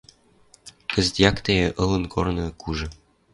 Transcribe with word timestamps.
Кӹзӹт 0.91 1.15
якте 1.29 1.55
ылын 1.83 2.03
корны 2.13 2.45
кужы 2.61 2.87